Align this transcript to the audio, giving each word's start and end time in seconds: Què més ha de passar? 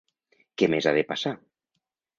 Què 0.61 0.69
més 0.75 0.89
ha 0.89 0.95
de 0.99 1.05
passar? 1.13 1.37